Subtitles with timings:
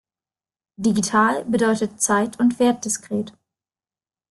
[0.79, 3.37] Digital bedeutet zeit- und wertdiskret.